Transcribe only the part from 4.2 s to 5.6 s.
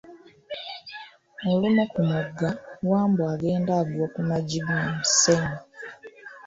maggi mu mussenyu.